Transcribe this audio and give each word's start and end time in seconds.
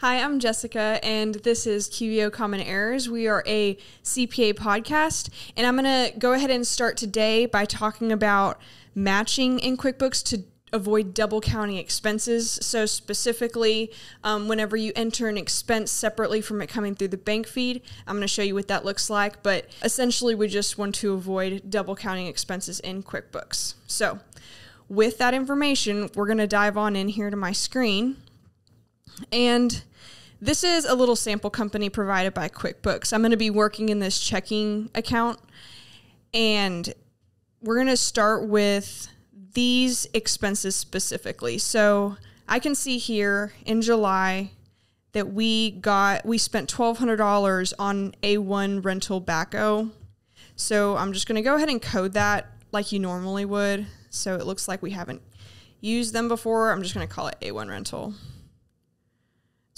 Hi, 0.00 0.20
I'm 0.20 0.40
Jessica, 0.40 1.00
and 1.02 1.36
this 1.36 1.66
is 1.66 1.88
QBO 1.88 2.30
Common 2.30 2.60
Errors. 2.60 3.08
We 3.08 3.28
are 3.28 3.42
a 3.46 3.78
CPA 4.04 4.52
podcast, 4.52 5.30
and 5.56 5.66
I'm 5.66 5.82
going 5.82 6.12
to 6.12 6.18
go 6.18 6.34
ahead 6.34 6.50
and 6.50 6.66
start 6.66 6.98
today 6.98 7.46
by 7.46 7.64
talking 7.64 8.12
about 8.12 8.60
matching 8.94 9.58
in 9.58 9.78
QuickBooks 9.78 10.22
to 10.24 10.44
avoid 10.70 11.14
double 11.14 11.40
counting 11.40 11.78
expenses. 11.78 12.58
So, 12.60 12.84
specifically, 12.84 13.90
um, 14.22 14.48
whenever 14.48 14.76
you 14.76 14.92
enter 14.94 15.28
an 15.28 15.38
expense 15.38 15.92
separately 15.92 16.42
from 16.42 16.60
it 16.60 16.66
coming 16.66 16.94
through 16.94 17.08
the 17.08 17.16
bank 17.16 17.46
feed, 17.46 17.80
I'm 18.06 18.16
going 18.16 18.20
to 18.20 18.28
show 18.28 18.42
you 18.42 18.54
what 18.54 18.68
that 18.68 18.84
looks 18.84 19.08
like. 19.08 19.42
But 19.42 19.70
essentially, 19.82 20.34
we 20.34 20.48
just 20.48 20.76
want 20.76 20.94
to 20.96 21.14
avoid 21.14 21.70
double 21.70 21.96
counting 21.96 22.26
expenses 22.26 22.80
in 22.80 23.02
QuickBooks. 23.02 23.76
So, 23.86 24.18
with 24.90 25.16
that 25.16 25.32
information, 25.32 26.10
we're 26.14 26.26
going 26.26 26.36
to 26.36 26.46
dive 26.46 26.76
on 26.76 26.96
in 26.96 27.08
here 27.08 27.30
to 27.30 27.36
my 27.36 27.52
screen. 27.52 28.18
And 29.32 29.82
this 30.40 30.64
is 30.64 30.84
a 30.84 30.94
little 30.94 31.16
sample 31.16 31.50
company 31.50 31.88
provided 31.88 32.34
by 32.34 32.48
QuickBooks. 32.48 33.12
I'm 33.12 33.20
going 33.20 33.30
to 33.30 33.36
be 33.36 33.50
working 33.50 33.88
in 33.88 34.00
this 34.00 34.20
checking 34.20 34.90
account, 34.94 35.38
and 36.34 36.92
we're 37.62 37.76
going 37.76 37.86
to 37.86 37.96
start 37.96 38.46
with 38.48 39.08
these 39.54 40.06
expenses 40.12 40.76
specifically. 40.76 41.58
So 41.58 42.16
I 42.46 42.58
can 42.58 42.74
see 42.74 42.98
here 42.98 43.52
in 43.64 43.80
July 43.82 44.50
that 45.12 45.32
we 45.32 45.70
got 45.70 46.26
we 46.26 46.36
spent 46.36 46.72
$1200 46.72 47.72
on 47.78 48.14
A1 48.22 48.84
rental 48.84 49.20
backhoe. 49.20 49.90
So 50.56 50.96
I'm 50.96 51.12
just 51.14 51.26
going 51.26 51.36
to 51.36 51.42
go 51.42 51.56
ahead 51.56 51.70
and 51.70 51.80
code 51.80 52.12
that 52.12 52.52
like 52.70 52.92
you 52.92 52.98
normally 52.98 53.46
would. 53.46 53.86
So 54.10 54.36
it 54.36 54.44
looks 54.44 54.68
like 54.68 54.82
we 54.82 54.90
haven't 54.90 55.22
used 55.80 56.12
them 56.12 56.28
before. 56.28 56.70
I'm 56.70 56.82
just 56.82 56.94
going 56.94 57.06
to 57.06 57.12
call 57.12 57.28
it 57.28 57.36
A1 57.40 57.68
rental. 57.70 58.12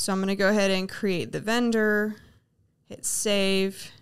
So 0.08 0.12
I'm 0.14 0.20
going 0.20 0.28
to 0.28 0.36
go 0.36 0.48
ahead 0.48 0.70
and 0.70 0.88
create 0.88 1.32
the 1.32 1.40
vendor, 1.40 2.16
hit 2.88 3.04
save. 3.04 3.92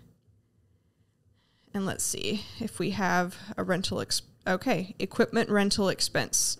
And 1.73 1.85
let's 1.85 2.05
see 2.05 2.45
if 2.61 2.79
we 2.79 2.91
have 2.91 3.35
a 3.57 3.63
rental 3.65 3.99
expense 3.99 4.31
Okay, 4.47 4.95
equipment 4.99 5.49
rental 5.49 5.89
expense. 5.89 6.59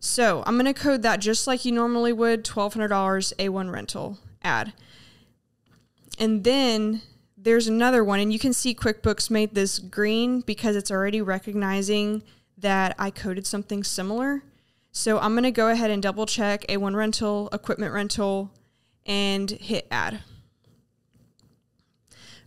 So 0.00 0.42
I'm 0.46 0.56
going 0.56 0.66
to 0.66 0.74
code 0.74 1.02
that 1.02 1.20
just 1.20 1.46
like 1.46 1.64
you 1.64 1.70
normally 1.70 2.12
would 2.12 2.44
$1,200 2.44 2.88
A1 3.36 3.72
rental 3.72 4.18
add. 4.42 4.72
And 6.18 6.42
then 6.42 7.02
there's 7.36 7.68
another 7.68 8.02
one, 8.02 8.18
and 8.18 8.32
you 8.32 8.40
can 8.40 8.52
see 8.52 8.74
QuickBooks 8.74 9.30
made 9.30 9.54
this 9.54 9.78
green 9.78 10.40
because 10.40 10.74
it's 10.74 10.90
already 10.90 11.22
recognizing 11.22 12.24
that 12.58 12.96
I 12.98 13.12
coded 13.12 13.46
something 13.46 13.84
similar. 13.84 14.42
So 14.90 15.20
I'm 15.20 15.34
going 15.34 15.44
to 15.44 15.52
go 15.52 15.68
ahead 15.68 15.92
and 15.92 16.02
double 16.02 16.26
check 16.26 16.66
A1 16.68 16.96
rental, 16.96 17.48
equipment 17.52 17.92
rental, 17.92 18.50
and 19.06 19.50
hit 19.50 19.86
add. 19.90 20.20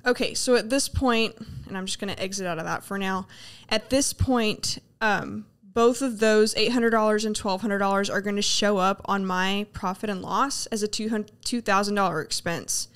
Okay, 0.06 0.34
so 0.34 0.56
at 0.56 0.70
this 0.70 0.88
point, 0.88 1.36
and 1.68 1.78
I'm 1.78 1.86
just 1.86 2.00
going 2.00 2.14
to 2.14 2.22
exit 2.22 2.48
out 2.48 2.58
of 2.58 2.66
that 2.66 2.84
for 2.84 2.98
now. 2.98 3.28
At 3.68 3.90
this 3.90 4.14
point, 4.14 4.80
um, 5.02 5.46
both 5.62 6.02
of 6.02 6.20
those 6.20 6.56
$800 6.56 7.26
and 7.26 7.36
$1,200 7.36 8.14
are 8.14 8.22
going 8.22 8.36
to 8.36 8.42
show 8.42 8.78
up 8.78 9.02
on 9.06 9.26
my 9.26 9.68
profit 9.74 10.10
and 10.10 10.22
loss 10.22 10.66
as 10.68 10.84
a 10.84 10.88
$2,000 10.88 12.24
expense. 12.24 12.88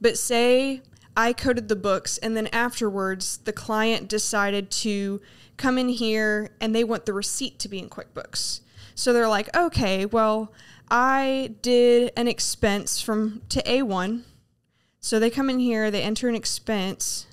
But 0.00 0.18
say 0.18 0.82
I 1.16 1.32
coded 1.32 1.68
the 1.68 1.76
books 1.76 2.18
and 2.18 2.36
then 2.36 2.46
afterwards 2.48 3.38
the 3.38 3.52
client 3.52 4.08
decided 4.08 4.70
to 4.70 5.20
come 5.56 5.78
in 5.78 5.88
here 5.88 6.50
and 6.60 6.74
they 6.74 6.84
want 6.84 7.06
the 7.06 7.12
receipt 7.12 7.58
to 7.60 7.68
be 7.68 7.78
in 7.78 7.90
QuickBooks. 7.90 8.60
So 8.94 9.12
they're 9.12 9.28
like, 9.28 9.54
okay, 9.56 10.06
well, 10.06 10.52
I 10.90 11.54
did 11.62 12.12
an 12.16 12.28
expense 12.28 13.00
from 13.00 13.42
to 13.48 13.62
A1 13.62 14.24
so 15.04 15.18
they 15.18 15.30
come 15.30 15.50
in 15.50 15.58
here, 15.58 15.90
they 15.90 16.00
enter 16.00 16.28
an 16.28 16.36
expense, 16.36 17.26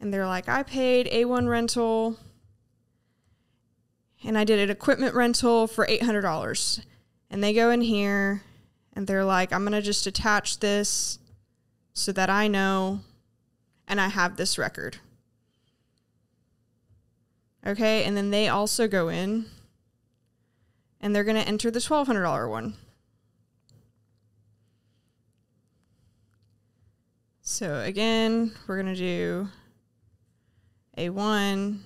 and 0.00 0.14
they're 0.14 0.28
like, 0.28 0.48
I 0.48 0.62
paid 0.62 1.08
A1 1.08 1.48
rental 1.48 2.18
and 4.22 4.38
I 4.38 4.44
did 4.44 4.60
an 4.60 4.70
equipment 4.70 5.14
rental 5.14 5.66
for 5.66 5.86
$800. 5.86 6.84
And 7.30 7.42
they 7.42 7.52
go 7.52 7.70
in 7.70 7.80
here 7.80 8.42
and 8.92 9.06
they're 9.06 9.24
like, 9.24 9.52
I'm 9.52 9.62
going 9.62 9.72
to 9.72 9.82
just 9.82 10.06
attach 10.06 10.60
this 10.60 11.18
so 11.92 12.12
that 12.12 12.30
I 12.30 12.46
know 12.46 13.00
and 13.88 14.00
I 14.00 14.08
have 14.08 14.36
this 14.36 14.56
record. 14.56 14.98
Okay, 17.66 18.04
and 18.04 18.16
then 18.16 18.30
they 18.30 18.48
also 18.48 18.86
go 18.86 19.08
in 19.08 19.46
and 21.00 21.14
they're 21.14 21.24
going 21.24 21.36
to 21.36 21.48
enter 21.48 21.70
the 21.70 21.78
$1,200 21.78 22.50
one. 22.50 22.74
So 27.42 27.80
again, 27.80 28.52
we're 28.66 28.82
going 28.82 28.94
to 28.94 29.00
do 29.00 29.48
A1 30.98 31.78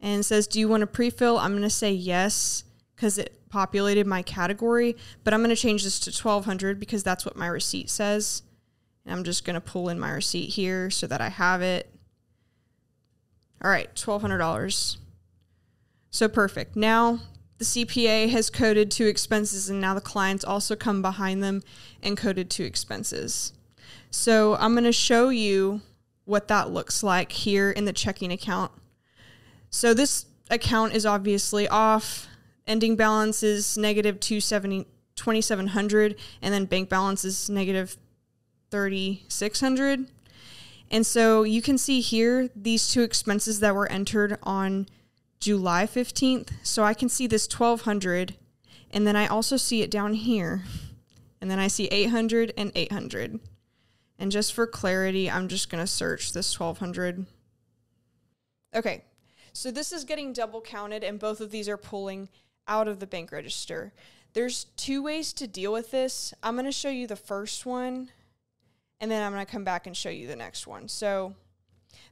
and 0.00 0.24
says, 0.24 0.46
Do 0.46 0.58
you 0.58 0.68
want 0.68 0.80
to 0.80 0.86
pre-fill? 0.86 1.38
I'm 1.38 1.52
going 1.52 1.62
to 1.62 1.70
say 1.70 1.92
yes 1.92 2.64
because 2.94 3.18
it 3.18 3.36
populated 3.50 4.06
my 4.06 4.22
category, 4.22 4.96
but 5.24 5.34
I'm 5.34 5.40
going 5.40 5.54
to 5.54 5.60
change 5.60 5.84
this 5.84 6.00
to 6.00 6.10
1200 6.10 6.80
because 6.80 7.02
that's 7.02 7.26
what 7.26 7.36
my 7.36 7.46
receipt 7.46 7.90
says. 7.90 8.42
And 9.04 9.14
I'm 9.14 9.24
just 9.24 9.44
going 9.44 9.54
to 9.54 9.60
pull 9.60 9.88
in 9.88 10.00
my 10.00 10.10
receipt 10.10 10.50
here 10.50 10.90
so 10.90 11.06
that 11.06 11.20
I 11.20 11.28
have 11.28 11.62
it. 11.62 11.92
All 13.62 13.70
right, 13.70 13.94
$1,200. 13.94 14.96
So 16.16 16.28
perfect. 16.28 16.76
Now 16.76 17.20
the 17.58 17.66
CPA 17.66 18.30
has 18.30 18.48
coded 18.48 18.90
two 18.90 19.04
expenses, 19.04 19.68
and 19.68 19.82
now 19.82 19.92
the 19.92 20.00
clients 20.00 20.46
also 20.46 20.74
come 20.74 21.02
behind 21.02 21.42
them 21.42 21.62
and 22.02 22.16
coded 22.16 22.48
two 22.48 22.64
expenses. 22.64 23.52
So 24.10 24.56
I'm 24.56 24.72
going 24.72 24.84
to 24.84 24.92
show 24.92 25.28
you 25.28 25.82
what 26.24 26.48
that 26.48 26.70
looks 26.70 27.02
like 27.02 27.32
here 27.32 27.70
in 27.70 27.84
the 27.84 27.92
checking 27.92 28.32
account. 28.32 28.72
So 29.68 29.92
this 29.92 30.24
account 30.48 30.94
is 30.94 31.04
obviously 31.04 31.68
off. 31.68 32.28
Ending 32.66 32.96
balance 32.96 33.42
is 33.42 33.76
negative 33.76 34.18
270, 34.18 34.86
2700 35.16 36.16
and 36.40 36.54
then 36.54 36.64
bank 36.64 36.88
balance 36.88 37.26
is 37.26 37.50
negative 37.50 37.98
3600. 38.70 40.06
And 40.90 41.04
so 41.04 41.42
you 41.42 41.60
can 41.60 41.76
see 41.76 42.00
here 42.00 42.48
these 42.56 42.88
two 42.88 43.02
expenses 43.02 43.60
that 43.60 43.74
were 43.74 43.92
entered 43.92 44.38
on 44.42 44.86
July 45.40 45.86
15th. 45.86 46.50
So 46.62 46.82
I 46.84 46.94
can 46.94 47.08
see 47.08 47.26
this 47.26 47.46
1200 47.46 48.36
and 48.90 49.06
then 49.06 49.16
I 49.16 49.26
also 49.26 49.56
see 49.56 49.82
it 49.82 49.90
down 49.90 50.14
here. 50.14 50.64
And 51.40 51.50
then 51.50 51.58
I 51.58 51.68
see 51.68 51.86
800 51.86 52.52
and 52.56 52.72
800. 52.74 53.40
And 54.18 54.32
just 54.32 54.54
for 54.54 54.66
clarity, 54.66 55.30
I'm 55.30 55.48
just 55.48 55.70
going 55.70 55.82
to 55.82 55.86
search 55.86 56.32
this 56.32 56.58
1200. 56.58 57.26
Okay. 58.74 59.04
So 59.52 59.70
this 59.70 59.92
is 59.92 60.04
getting 60.04 60.32
double 60.32 60.60
counted 60.60 61.02
and 61.02 61.18
both 61.18 61.40
of 61.40 61.50
these 61.50 61.68
are 61.68 61.76
pulling 61.76 62.28
out 62.68 62.88
of 62.88 63.00
the 63.00 63.06
bank 63.06 63.32
register. 63.32 63.92
There's 64.32 64.64
two 64.76 65.02
ways 65.02 65.32
to 65.34 65.46
deal 65.46 65.72
with 65.72 65.90
this. 65.90 66.34
I'm 66.42 66.54
going 66.54 66.66
to 66.66 66.72
show 66.72 66.90
you 66.90 67.06
the 67.06 67.16
first 67.16 67.64
one 67.64 68.10
and 69.00 69.10
then 69.10 69.22
I'm 69.22 69.32
going 69.32 69.44
to 69.44 69.50
come 69.50 69.64
back 69.64 69.86
and 69.86 69.96
show 69.96 70.10
you 70.10 70.26
the 70.26 70.36
next 70.36 70.66
one. 70.66 70.88
So 70.88 71.34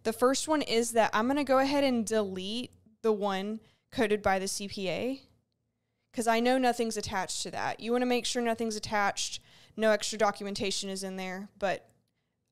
the 0.05 0.13
first 0.13 0.49
one 0.49 0.63
is 0.63 0.93
that 0.93 1.11
I'm 1.13 1.27
going 1.27 1.37
to 1.37 1.45
go 1.45 1.59
ahead 1.59 1.85
and 1.85 2.07
delete 2.07 2.71
the 3.05 3.13
one 3.13 3.61
coded 3.93 4.23
by 4.23 4.41
the 4.41 4.47
CPA 4.47 5.21
because 6.11 6.27
I 6.27 6.41
know 6.41 6.59
nothing's 6.59 6.97
attached 6.97 7.43
to 7.43 7.51
that. 7.53 7.79
You 7.79 7.93
want 7.93 8.03
to 8.03 8.07
make 8.07 8.25
sure 8.25 8.43
nothing's 8.43 8.77
attached, 8.77 9.41
no 9.77 9.91
extra 9.91 10.19
documentation 10.19 10.89
is 10.89 11.05
in 11.05 11.17
there, 11.17 11.49
but 11.59 11.89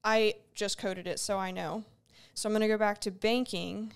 I 0.04 0.34
just 0.54 0.78
coded 0.78 1.06
it 1.06 1.18
so 1.18 1.38
I 1.38 1.50
know. 1.53 1.84
So 2.34 2.48
I'm 2.48 2.53
going 2.53 2.60
to 2.60 2.68
go 2.68 2.78
back 2.78 3.00
to 3.00 3.10
banking 3.10 3.92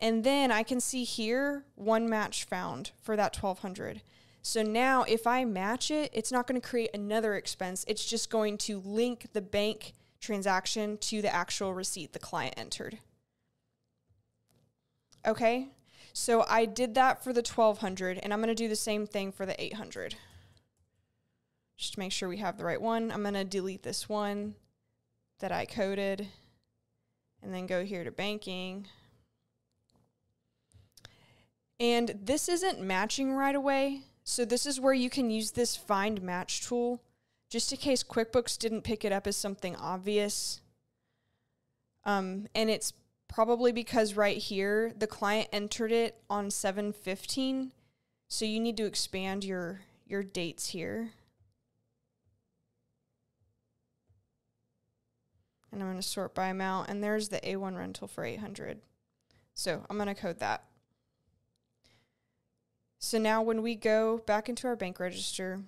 and 0.00 0.22
then 0.22 0.52
I 0.52 0.62
can 0.62 0.80
see 0.80 1.02
here 1.02 1.64
one 1.74 2.08
match 2.08 2.44
found 2.44 2.92
for 3.02 3.16
that 3.16 3.36
1200. 3.36 4.02
So 4.42 4.62
now 4.62 5.02
if 5.02 5.26
I 5.26 5.44
match 5.44 5.90
it, 5.90 6.10
it's 6.12 6.30
not 6.30 6.46
going 6.46 6.60
to 6.60 6.66
create 6.66 6.90
another 6.94 7.34
expense. 7.34 7.84
It's 7.88 8.04
just 8.04 8.30
going 8.30 8.58
to 8.58 8.80
link 8.84 9.26
the 9.32 9.42
bank 9.42 9.94
transaction 10.20 10.98
to 10.98 11.20
the 11.20 11.34
actual 11.34 11.74
receipt 11.74 12.12
the 12.12 12.18
client 12.20 12.54
entered. 12.56 12.98
Okay, 15.28 15.68
so 16.14 16.46
I 16.48 16.64
did 16.64 16.94
that 16.94 17.22
for 17.22 17.34
the 17.34 17.42
1200 17.42 18.18
and 18.22 18.32
I'm 18.32 18.38
going 18.38 18.48
to 18.48 18.54
do 18.54 18.66
the 18.66 18.74
same 18.74 19.06
thing 19.06 19.30
for 19.30 19.44
the 19.44 19.62
800. 19.62 20.14
Just 21.76 21.92
to 21.92 21.98
make 21.98 22.12
sure 22.12 22.30
we 22.30 22.38
have 22.38 22.56
the 22.56 22.64
right 22.64 22.80
one, 22.80 23.12
I'm 23.12 23.20
going 23.20 23.34
to 23.34 23.44
delete 23.44 23.82
this 23.82 24.08
one 24.08 24.54
that 25.40 25.52
I 25.52 25.66
coded 25.66 26.28
and 27.42 27.52
then 27.52 27.66
go 27.66 27.84
here 27.84 28.04
to 28.04 28.10
banking. 28.10 28.86
And 31.78 32.18
this 32.24 32.48
isn't 32.48 32.80
matching 32.80 33.34
right 33.34 33.54
away. 33.54 34.00
So 34.24 34.46
this 34.46 34.64
is 34.64 34.80
where 34.80 34.94
you 34.94 35.10
can 35.10 35.28
use 35.28 35.50
this 35.50 35.76
find 35.76 36.22
match 36.22 36.66
tool 36.66 37.02
just 37.50 37.70
in 37.70 37.76
case 37.76 38.02
QuickBooks 38.02 38.58
didn't 38.58 38.80
pick 38.80 39.04
it 39.04 39.12
up 39.12 39.26
as 39.26 39.36
something 39.36 39.76
obvious. 39.76 40.62
Um, 42.06 42.46
and 42.54 42.70
it's 42.70 42.94
probably 43.28 43.72
because 43.72 44.14
right 44.14 44.38
here 44.38 44.92
the 44.98 45.06
client 45.06 45.48
entered 45.52 45.92
it 45.92 46.20
on 46.28 46.50
715 46.50 47.72
so 48.28 48.44
you 48.44 48.60
need 48.60 48.76
to 48.76 48.84
expand 48.84 49.44
your 49.44 49.80
your 50.06 50.22
dates 50.22 50.68
here. 50.68 51.10
And 55.70 55.82
I'm 55.82 55.88
going 55.88 56.00
to 56.00 56.06
sort 56.06 56.34
by 56.34 56.48
amount. 56.48 56.88
And 56.88 57.04
there's 57.04 57.28
the 57.28 57.40
A1 57.40 57.76
rental 57.76 58.08
for 58.08 58.24
800. 58.24 58.80
So 59.54 59.84
I'm 59.88 59.96
going 59.96 60.08
to 60.08 60.14
code 60.14 60.38
that. 60.40 60.64
So 62.98 63.18
now 63.18 63.42
when 63.42 63.62
we 63.62 63.74
go 63.74 64.18
back 64.26 64.48
into 64.48 64.66
our 64.66 64.76
bank 64.76 64.98
register, 64.98 65.60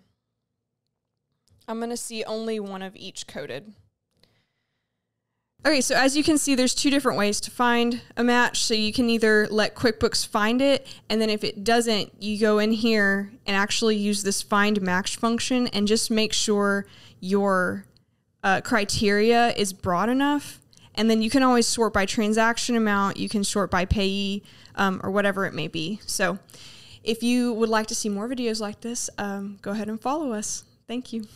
I'm 1.68 1.78
going 1.78 1.90
to 1.90 1.96
see 1.96 2.24
only 2.24 2.58
one 2.58 2.82
of 2.82 2.96
each 2.96 3.26
coded. 3.26 3.72
Okay, 5.66 5.82
so 5.82 5.94
as 5.94 6.16
you 6.16 6.24
can 6.24 6.38
see, 6.38 6.54
there's 6.54 6.74
two 6.74 6.88
different 6.88 7.18
ways 7.18 7.38
to 7.42 7.50
find 7.50 8.00
a 8.16 8.24
match. 8.24 8.62
So 8.62 8.72
you 8.72 8.94
can 8.94 9.10
either 9.10 9.46
let 9.50 9.74
QuickBooks 9.74 10.26
find 10.26 10.62
it, 10.62 10.86
and 11.10 11.20
then 11.20 11.28
if 11.28 11.44
it 11.44 11.64
doesn't, 11.64 12.10
you 12.22 12.40
go 12.40 12.58
in 12.58 12.72
here 12.72 13.30
and 13.46 13.54
actually 13.54 13.96
use 13.96 14.22
this 14.22 14.40
find 14.40 14.80
match 14.80 15.16
function 15.16 15.66
and 15.68 15.86
just 15.86 16.10
make 16.10 16.32
sure 16.32 16.86
your 17.20 17.84
uh, 18.42 18.62
criteria 18.62 19.52
is 19.52 19.74
broad 19.74 20.08
enough. 20.08 20.60
And 20.94 21.10
then 21.10 21.20
you 21.20 21.28
can 21.28 21.42
always 21.42 21.66
sort 21.66 21.92
by 21.92 22.06
transaction 22.06 22.74
amount, 22.74 23.18
you 23.18 23.28
can 23.28 23.44
sort 23.44 23.70
by 23.70 23.84
payee, 23.84 24.42
um, 24.76 25.00
or 25.04 25.10
whatever 25.10 25.44
it 25.44 25.52
may 25.52 25.68
be. 25.68 26.00
So 26.06 26.38
if 27.04 27.22
you 27.22 27.52
would 27.52 27.68
like 27.68 27.86
to 27.88 27.94
see 27.94 28.08
more 28.08 28.28
videos 28.28 28.60
like 28.60 28.80
this, 28.80 29.10
um, 29.18 29.58
go 29.60 29.72
ahead 29.72 29.88
and 29.88 30.00
follow 30.00 30.32
us. 30.32 30.64
Thank 30.88 31.12
you. 31.12 31.26